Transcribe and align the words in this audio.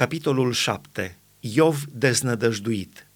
Capitolul 0.00 0.52
7. 0.52 1.18
Iov 1.40 1.84
deznădăjduit. 1.92 3.06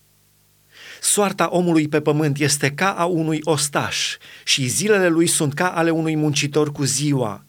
Soarta 1.01 1.49
omului 1.51 1.89
pe 1.89 2.01
pământ 2.01 2.39
este 2.39 2.71
ca 2.71 2.91
a 2.91 3.05
unui 3.05 3.41
ostaș 3.45 4.17
și 4.45 4.67
zilele 4.67 5.09
lui 5.09 5.27
sunt 5.27 5.55
ca 5.55 5.69
ale 5.69 5.91
unui 5.91 6.17
muncitor 6.17 6.73
cu 6.73 6.85
ziua. 6.85 7.45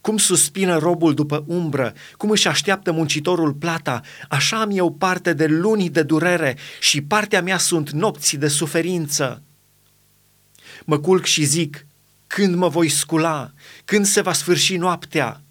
Cum 0.00 0.16
suspină 0.16 0.78
robul 0.78 1.14
după 1.14 1.44
umbră, 1.46 1.92
cum 2.16 2.30
își 2.30 2.48
așteaptă 2.48 2.92
muncitorul 2.92 3.52
plata, 3.52 4.00
așa 4.28 4.60
am 4.60 4.70
eu 4.72 4.92
parte 4.92 5.32
de 5.32 5.46
luni 5.46 5.90
de 5.90 6.02
durere 6.02 6.56
și 6.80 7.02
partea 7.02 7.42
mea 7.42 7.58
sunt 7.58 7.90
nopți 7.90 8.36
de 8.36 8.48
suferință. 8.48 9.42
Mă 10.84 10.98
culc 10.98 11.24
și 11.24 11.44
zic, 11.44 11.86
când 12.26 12.54
mă 12.54 12.68
voi 12.68 12.88
scula, 12.88 13.52
când 13.84 14.06
se 14.06 14.20
va 14.20 14.32
sfârși 14.32 14.76
noaptea, 14.76 15.42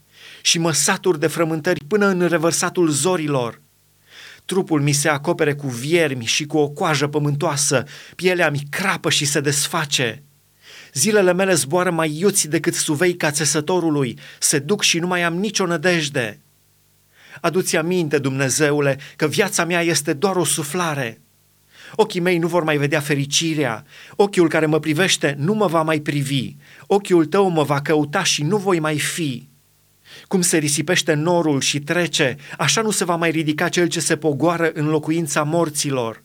și 0.47 0.59
mă 0.59 0.71
satur 0.71 1.17
de 1.17 1.27
frământări 1.27 1.83
până 1.87 2.07
în 2.07 2.27
revărsatul 2.27 2.89
zorilor. 2.89 3.61
Trupul 4.45 4.81
mi 4.81 4.91
se 4.91 5.09
acopere 5.09 5.53
cu 5.53 5.67
viermi 5.67 6.25
și 6.25 6.45
cu 6.45 6.57
o 6.57 6.69
coajă 6.69 7.07
pământoasă, 7.07 7.83
pielea 8.15 8.49
mi 8.49 8.61
crapă 8.69 9.09
și 9.09 9.25
se 9.25 9.39
desface. 9.39 10.23
Zilele 10.93 11.33
mele 11.33 11.53
zboară 11.53 11.91
mai 11.91 12.17
iuți 12.19 12.47
decât 12.47 12.73
suveica 12.73 13.31
țesătorului, 13.31 14.19
se 14.39 14.59
duc 14.59 14.81
și 14.81 14.99
nu 14.99 15.07
mai 15.07 15.23
am 15.23 15.33
nicio 15.33 15.65
nădejde. 15.65 16.39
Adu-ți 17.41 17.75
aminte, 17.75 18.17
Dumnezeule, 18.17 18.99
că 19.15 19.27
viața 19.27 19.65
mea 19.65 19.81
este 19.81 20.13
doar 20.13 20.35
o 20.35 20.43
suflare. 20.43 21.21
Ochii 21.95 22.19
mei 22.19 22.37
nu 22.37 22.47
vor 22.47 22.63
mai 22.63 22.77
vedea 22.77 22.99
fericirea, 22.99 23.85
ochiul 24.15 24.49
care 24.49 24.65
mă 24.65 24.79
privește 24.79 25.35
nu 25.37 25.53
mă 25.53 25.67
va 25.67 25.81
mai 25.81 25.99
privi, 25.99 26.55
ochiul 26.85 27.25
tău 27.25 27.49
mă 27.49 27.63
va 27.63 27.81
căuta 27.81 28.23
și 28.23 28.43
nu 28.43 28.57
voi 28.57 28.79
mai 28.79 28.99
fi. 28.99 29.47
Cum 30.27 30.41
se 30.41 30.57
risipește 30.57 31.13
norul 31.13 31.61
și 31.61 31.79
trece, 31.79 32.35
așa 32.57 32.81
nu 32.81 32.91
se 32.91 33.05
va 33.05 33.15
mai 33.15 33.31
ridica 33.31 33.69
cel 33.69 33.87
ce 33.87 33.99
se 33.99 34.17
pogoară 34.17 34.71
în 34.73 34.87
locuința 34.87 35.43
morților. 35.43 36.23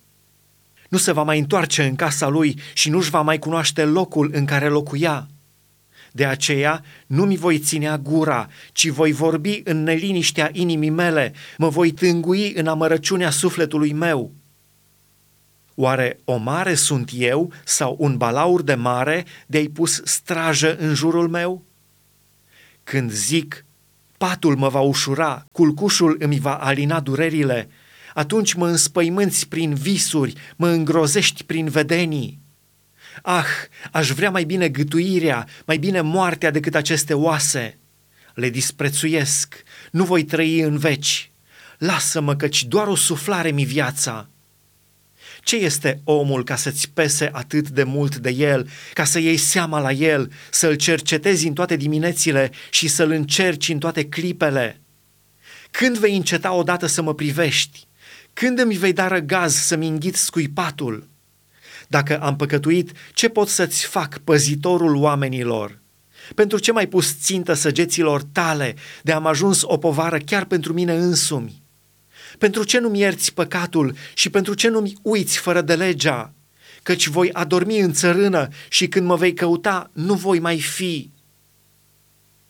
Nu 0.88 0.98
se 0.98 1.12
va 1.12 1.22
mai 1.22 1.38
întoarce 1.38 1.82
în 1.82 1.94
casa 1.94 2.28
lui 2.28 2.60
și 2.72 2.90
nu-și 2.90 3.10
va 3.10 3.20
mai 3.20 3.38
cunoaște 3.38 3.84
locul 3.84 4.30
în 4.32 4.44
care 4.44 4.68
locuia. 4.68 5.28
De 6.12 6.24
aceea 6.26 6.84
nu 7.06 7.24
mi 7.24 7.36
voi 7.36 7.58
ținea 7.58 7.98
gura, 7.98 8.48
ci 8.72 8.88
voi 8.88 9.12
vorbi 9.12 9.60
în 9.64 9.82
neliniștea 9.82 10.50
inimii 10.52 10.90
mele, 10.90 11.32
mă 11.58 11.68
voi 11.68 11.90
tângui 11.90 12.52
în 12.52 12.66
amărăciunea 12.66 13.30
sufletului 13.30 13.92
meu. 13.92 14.32
Oare 15.74 16.18
o 16.24 16.36
mare 16.36 16.74
sunt 16.74 17.10
eu 17.14 17.52
sau 17.64 17.96
un 17.98 18.16
balaur 18.16 18.62
de 18.62 18.74
mare 18.74 19.24
de-ai 19.46 19.66
pus 19.66 20.00
strajă 20.04 20.76
în 20.76 20.94
jurul 20.94 21.28
meu? 21.28 21.64
Când 22.84 23.10
zic, 23.10 23.64
patul 24.22 24.56
mă 24.56 24.68
va 24.68 24.80
ușura, 24.80 25.46
culcușul 25.52 26.16
îmi 26.18 26.38
va 26.38 26.54
alina 26.54 27.00
durerile, 27.00 27.68
atunci 28.14 28.52
mă 28.52 28.68
înspăimânți 28.68 29.48
prin 29.48 29.74
visuri, 29.74 30.34
mă 30.56 30.68
îngrozești 30.68 31.44
prin 31.44 31.68
vedenii. 31.68 32.40
Ah, 33.22 33.46
aș 33.92 34.10
vrea 34.10 34.30
mai 34.30 34.44
bine 34.44 34.68
gâtuirea, 34.68 35.46
mai 35.66 35.78
bine 35.78 36.00
moartea 36.00 36.50
decât 36.50 36.74
aceste 36.74 37.14
oase. 37.14 37.78
Le 38.34 38.50
disprețuiesc, 38.50 39.62
nu 39.90 40.04
voi 40.04 40.24
trăi 40.24 40.60
în 40.60 40.78
veci. 40.78 41.30
Lasă-mă 41.78 42.36
căci 42.36 42.64
doar 42.64 42.86
o 42.86 42.94
suflare 42.94 43.50
mi 43.50 43.64
viața. 43.64 44.28
Ce 45.42 45.56
este 45.56 46.00
omul 46.04 46.44
ca 46.44 46.56
să-ți 46.56 46.90
pese 46.90 47.30
atât 47.32 47.68
de 47.68 47.82
mult 47.82 48.16
de 48.16 48.30
el, 48.30 48.68
ca 48.92 49.04
să 49.04 49.18
iei 49.18 49.36
seama 49.36 49.80
la 49.80 49.92
el, 49.92 50.32
să-l 50.50 50.74
cercetezi 50.74 51.46
în 51.46 51.54
toate 51.54 51.76
diminețile 51.76 52.50
și 52.70 52.88
să-l 52.88 53.10
încerci 53.10 53.68
în 53.68 53.78
toate 53.78 54.04
clipele? 54.04 54.80
Când 55.70 55.98
vei 55.98 56.16
înceta 56.16 56.52
odată 56.52 56.86
să 56.86 57.02
mă 57.02 57.14
privești? 57.14 57.86
Când 58.32 58.58
îmi 58.58 58.76
vei 58.76 58.92
da 58.92 59.08
răgaz 59.08 59.54
să-mi 59.54 59.88
înghit 59.88 60.16
scuipatul? 60.16 61.08
Dacă 61.88 62.20
am 62.20 62.36
păcătuit, 62.36 62.92
ce 63.12 63.28
pot 63.28 63.48
să-ți 63.48 63.86
fac, 63.86 64.18
păzitorul 64.18 64.96
oamenilor? 64.96 65.80
Pentru 66.34 66.58
ce 66.58 66.72
mai 66.72 66.86
pus 66.86 67.20
țintă 67.20 67.52
săgeților 67.52 68.22
tale 68.22 68.74
de 69.02 69.12
am 69.12 69.26
ajuns 69.26 69.62
o 69.64 69.76
povară 69.76 70.18
chiar 70.18 70.44
pentru 70.44 70.72
mine 70.72 70.94
însumi? 70.94 71.61
Pentru 72.38 72.64
ce 72.64 72.78
nu-mi 72.78 72.98
ierți 72.98 73.34
păcatul 73.34 73.94
și 74.14 74.30
pentru 74.30 74.54
ce 74.54 74.68
nu-mi 74.68 74.92
uiți 75.02 75.38
fără 75.38 75.60
de 75.60 75.74
legea? 75.74 76.32
Căci 76.82 77.06
voi 77.06 77.32
adormi 77.32 77.80
în 77.80 77.92
țărână 77.92 78.48
și 78.68 78.88
când 78.88 79.06
mă 79.06 79.16
vei 79.16 79.34
căuta, 79.34 79.90
nu 79.92 80.14
voi 80.14 80.38
mai 80.38 80.60
fi. 80.60 81.10